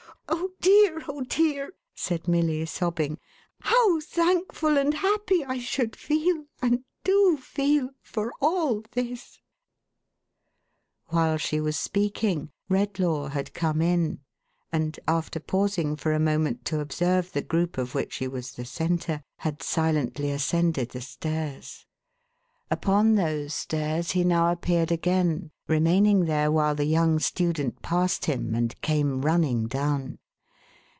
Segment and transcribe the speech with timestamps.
[0.33, 3.17] Oh dear, oh dear,11 said Milly, sobbing."
[3.71, 9.41] How thankful and how happy I should feel, and do feel, for all this!"
[11.09, 14.19] While she was speaking, Redlaw had come in,
[14.71, 18.63] and, after pausing for a moment to observe the group of which she was the
[18.65, 21.85] centre, had silently ascended the stairs.
[22.69, 28.55] Upon those stairs he now appeared again; remaining there, while the young student passed him,
[28.55, 30.19] and came running down.